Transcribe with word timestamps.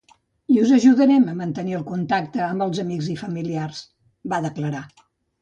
I 0.51 0.55
us 0.59 0.69
ajudarem 0.77 1.27
a 1.31 1.35
mantenir 1.41 1.75
el 1.81 1.83
contacte 1.89 2.41
amb 2.47 2.67
els 2.67 2.81
amics 2.85 3.11
i 3.17 3.19
familiars, 3.25 3.85
va 4.35 4.43
declarar. 4.49 4.85